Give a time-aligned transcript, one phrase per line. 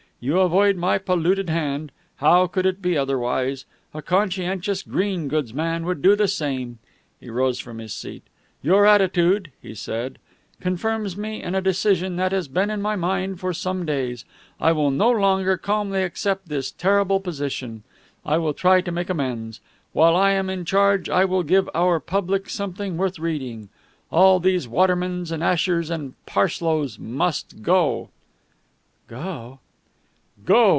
[0.23, 1.91] You avoid my polluted hand.
[2.17, 3.65] How could it be otherwise?
[3.91, 6.77] A conscientious green goods man would do the same."
[7.19, 8.21] He rose from his seat.
[8.61, 10.19] "Your attitude," he said,
[10.59, 14.23] "confirms me in a decision that has been in my mind for some days.
[14.59, 17.81] I will no longer calmly accept this terrible position.
[18.23, 19.59] I will try to make amends.
[19.91, 23.69] While I am in charge, I will give our public something worth reading.
[24.11, 28.09] All these Watermans and Ashers and Parslows must go!"
[29.07, 29.61] "Go!" "Go!"